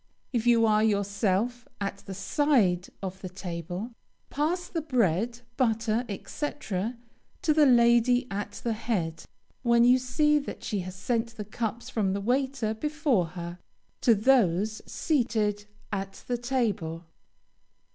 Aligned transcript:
If 0.33 0.47
you 0.47 0.65
are 0.65 0.83
yourself 0.83 1.67
at 1.79 1.97
the 2.07 2.15
side 2.15 2.87
of 3.03 3.21
the 3.21 3.29
table, 3.29 3.91
pass 4.31 4.67
the 4.67 4.81
bread, 4.81 5.41
butter, 5.57 6.05
etc., 6.09 6.97
to 7.43 7.53
the 7.53 7.67
lady 7.67 8.25
at 8.31 8.61
the 8.63 8.73
head, 8.73 9.25
when 9.61 9.83
you 9.83 9.99
see 9.99 10.39
that 10.39 10.63
she 10.63 10.79
has 10.79 10.95
sent 10.95 11.37
the 11.37 11.45
cups 11.45 11.91
from 11.91 12.13
the 12.13 12.19
waiter 12.19 12.73
before 12.73 13.27
her, 13.37 13.59
to 14.01 14.15
those 14.15 14.81
seated 14.91 15.67
at 15.93 16.23
the 16.25 16.35
table. 16.39 17.05